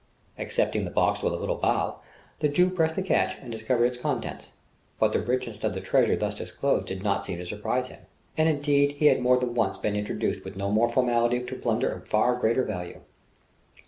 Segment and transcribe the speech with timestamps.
[0.39, 1.99] Accepting the box with a little bow,
[2.39, 4.51] the Jew pressed the catch and discovered its contents.
[4.99, 7.99] But the richness of the treasure thus disclosed did not seem to surprise him;
[8.35, 11.89] and, indeed, he had more than once been introduced with no more formality to plunder
[11.91, 13.01] of far greater value.